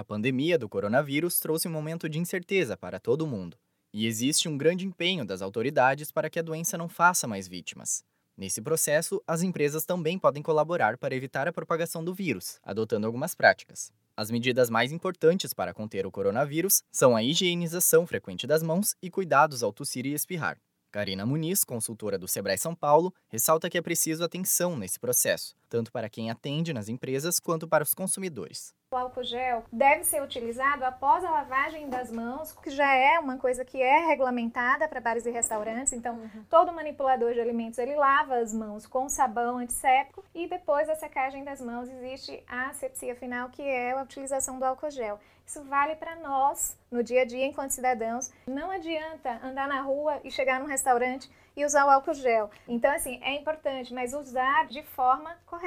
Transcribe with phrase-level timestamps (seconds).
[0.00, 3.58] A pandemia do coronavírus trouxe um momento de incerteza para todo mundo,
[3.92, 8.02] e existe um grande empenho das autoridades para que a doença não faça mais vítimas.
[8.34, 13.34] Nesse processo, as empresas também podem colaborar para evitar a propagação do vírus, adotando algumas
[13.34, 13.92] práticas.
[14.16, 19.10] As medidas mais importantes para conter o coronavírus são a higienização frequente das mãos e
[19.10, 20.56] cuidados ao tossir e espirrar.
[20.90, 25.92] Karina Muniz, consultora do Sebrae São Paulo, ressalta que é preciso atenção nesse processo, tanto
[25.92, 28.74] para quem atende nas empresas quanto para os consumidores.
[28.92, 33.38] O álcool gel deve ser utilizado após a lavagem das mãos, que já é uma
[33.38, 35.92] coisa que é regulamentada para bares e restaurantes.
[35.92, 36.44] Então, uhum.
[36.50, 41.44] todo manipulador de alimentos ele lava as mãos com sabão antisséptico e depois da secagem
[41.44, 45.20] das mãos existe a asepsia final, que é a utilização do álcool gel.
[45.46, 48.32] Isso vale para nós no dia a dia enquanto cidadãos.
[48.46, 52.50] Não adianta andar na rua e chegar num restaurante e usar o álcool gel.
[52.68, 55.59] Então, assim, é importante, mas usar de forma correta.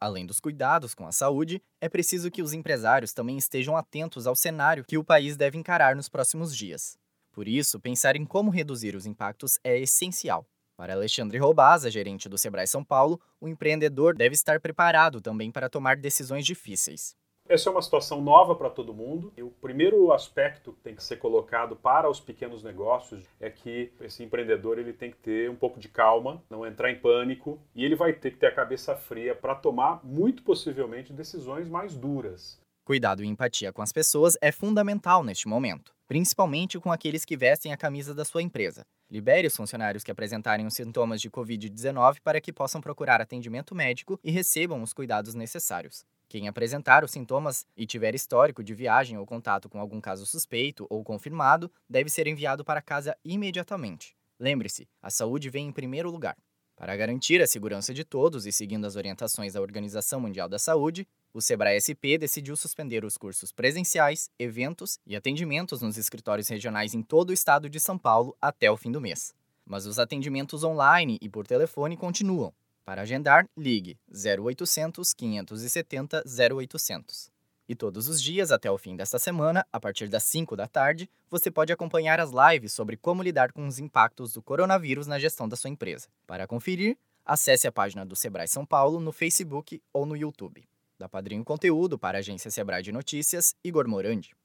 [0.00, 4.36] Além dos cuidados com a saúde, é preciso que os empresários também estejam atentos ao
[4.36, 6.98] cenário que o país deve encarar nos próximos dias.
[7.32, 10.46] Por isso, pensar em como reduzir os impactos é essencial.
[10.76, 15.68] Para Alexandre Robaza, gerente do Sebrae São Paulo, o empreendedor deve estar preparado também para
[15.70, 17.16] tomar decisões difíceis.
[17.46, 19.32] Essa é uma situação nova para todo mundo.
[19.36, 23.92] E o primeiro aspecto que tem que ser colocado para os pequenos negócios é que
[24.00, 27.84] esse empreendedor ele tem que ter um pouco de calma, não entrar em pânico e
[27.84, 32.58] ele vai ter que ter a cabeça fria para tomar, muito possivelmente, decisões mais duras.
[32.82, 37.72] Cuidado e empatia com as pessoas é fundamental neste momento, principalmente com aqueles que vestem
[37.72, 38.84] a camisa da sua empresa.
[39.10, 44.18] Libere os funcionários que apresentarem os sintomas de Covid-19 para que possam procurar atendimento médico
[44.24, 46.04] e recebam os cuidados necessários.
[46.34, 50.84] Quem apresentar os sintomas e tiver histórico de viagem ou contato com algum caso suspeito
[50.90, 54.16] ou confirmado deve ser enviado para casa imediatamente.
[54.36, 56.36] Lembre-se, a saúde vem em primeiro lugar.
[56.74, 61.06] Para garantir a segurança de todos e seguindo as orientações da Organização Mundial da Saúde,
[61.32, 67.02] o Sebrae SP decidiu suspender os cursos presenciais, eventos e atendimentos nos escritórios regionais em
[67.02, 69.32] todo o estado de São Paulo até o fim do mês.
[69.64, 72.52] Mas os atendimentos online e por telefone continuam,
[72.84, 77.30] para agendar, ligue 0800 570 0800.
[77.66, 81.08] E todos os dias até o fim desta semana, a partir das 5 da tarde,
[81.30, 85.48] você pode acompanhar as lives sobre como lidar com os impactos do coronavírus na gestão
[85.48, 86.08] da sua empresa.
[86.26, 90.62] Para conferir, acesse a página do Sebrae São Paulo no Facebook ou no YouTube.
[90.98, 94.36] Da Padrinho Conteúdo para a agência Sebrae de Notícias, Igor Morandi.